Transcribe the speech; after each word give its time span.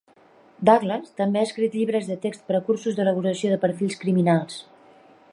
Douglas 0.67 1.11
també 1.19 1.41
ha 1.41 1.47
escrit 1.49 1.75
llibres 1.79 2.09
de 2.11 2.17
text 2.23 2.47
per 2.47 2.55
a 2.59 2.61
cursos 2.69 2.97
d'elaboració 2.99 3.51
de 3.53 3.59
perfils 3.67 3.99
criminals. 4.05 4.57